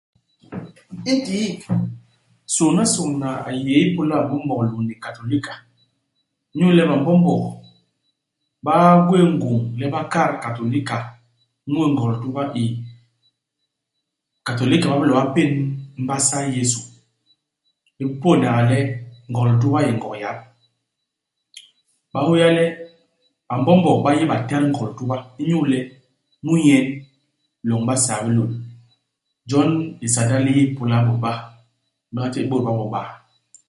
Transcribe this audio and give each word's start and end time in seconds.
Intiik, 1.11 1.57
sôñnasôñna 2.55 3.29
a 3.47 3.49
yé 3.65 3.73
ipôla 3.85 4.15
BaMbombog 4.27 4.61
lôñni 4.71 4.95
Katôlika. 5.03 5.53
Inyu 6.53 6.67
le 6.77 6.83
BaMbombog 6.89 7.43
ba 8.65 8.73
gwéé 9.07 9.23
ngôñ 9.37 9.57
le 9.79 9.85
ba 9.93 10.01
kat 10.13 10.31
Katôlika 10.43 10.97
mu 11.71 11.79
iNgog-Lituba 11.87 12.43
i. 12.61 12.63
Katôlika 14.45 14.85
ba 14.91 14.97
bilo 15.01 15.13
ba 15.19 15.23
pén 15.35 15.51
mbasa 16.03 16.37
i 16.47 16.49
Yésu, 16.55 16.81
i 18.03 18.03
pôônaga 18.21 18.61
le 18.69 18.77
Ngog-Lituba 19.31 19.79
i 19.81 19.85
yé 19.87 19.91
Ngog 19.97 20.15
yap. 20.23 20.37
Ba 22.11 22.19
hôya 22.27 22.47
le 22.57 22.65
BaMbombog 23.47 23.97
ba 24.05 24.09
yé 24.17 24.23
batat 24.31 24.63
Ngog-Lituba, 24.71 25.15
inyu 25.41 25.57
le 25.71 25.79
mu 26.45 26.53
nyen 26.65 26.85
loñ 27.67 27.81
i 27.83 27.87
Basaa 27.87 28.19
i 28.21 28.25
bilôl. 28.27 28.51
Jon 29.49 29.69
lisanda 30.01 30.37
li 30.45 30.51
yé 30.57 30.63
ipôla 30.67 30.95
ibôt 31.01 31.19
ba, 31.25 31.31
ibôt 32.41 32.61
ba 32.65 32.71
bo 32.77 32.83
iba. 32.89 33.01